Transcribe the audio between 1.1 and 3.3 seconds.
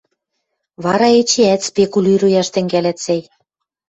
эчеӓт спекулируяш тӹнгӓлӓт, сӓй?